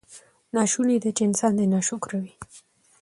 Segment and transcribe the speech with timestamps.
[0.55, 2.33] ناشونې ده چې انسان دې ناشکره وي.